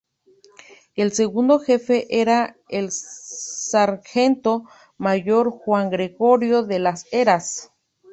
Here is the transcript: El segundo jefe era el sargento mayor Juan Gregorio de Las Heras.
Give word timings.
El 0.95 1.11
segundo 1.11 1.59
jefe 1.59 2.07
era 2.19 2.57
el 2.69 2.89
sargento 2.91 4.63
mayor 4.97 5.51
Juan 5.51 5.91
Gregorio 5.91 6.63
de 6.63 6.79
Las 6.79 7.05
Heras. 7.11 7.71